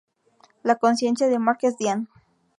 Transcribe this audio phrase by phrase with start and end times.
[0.63, 2.07] La conciencia de Mark es Diane.